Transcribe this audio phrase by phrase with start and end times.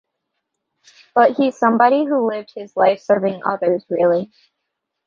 [1.13, 4.31] But he's somebody who lived his life serving others, really.